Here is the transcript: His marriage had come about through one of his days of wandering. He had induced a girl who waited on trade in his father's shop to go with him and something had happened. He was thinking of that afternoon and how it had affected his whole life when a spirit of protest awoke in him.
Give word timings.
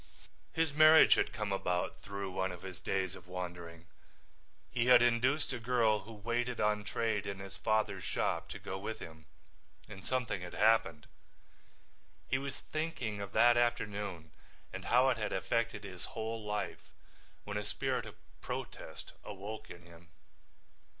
His 0.51 0.73
marriage 0.73 1.13
had 1.13 1.31
come 1.31 1.51
about 1.51 2.01
through 2.01 2.31
one 2.31 2.51
of 2.51 2.63
his 2.63 2.79
days 2.79 3.13
of 3.15 3.27
wandering. 3.27 3.85
He 4.71 4.87
had 4.87 5.03
induced 5.03 5.53
a 5.53 5.59
girl 5.59 5.99
who 5.99 6.13
waited 6.13 6.59
on 6.59 6.83
trade 6.83 7.27
in 7.27 7.37
his 7.37 7.55
father's 7.55 8.03
shop 8.03 8.49
to 8.49 8.57
go 8.57 8.79
with 8.79 8.97
him 8.97 9.27
and 9.87 10.03
something 10.03 10.41
had 10.41 10.55
happened. 10.55 11.05
He 12.27 12.39
was 12.39 12.61
thinking 12.61 13.21
of 13.21 13.31
that 13.33 13.57
afternoon 13.57 14.31
and 14.73 14.85
how 14.85 15.09
it 15.09 15.17
had 15.17 15.31
affected 15.33 15.83
his 15.83 16.05
whole 16.17 16.43
life 16.43 16.89
when 17.43 17.57
a 17.57 17.63
spirit 17.63 18.07
of 18.07 18.15
protest 18.41 19.13
awoke 19.23 19.69
in 19.69 19.83
him. 19.83 20.07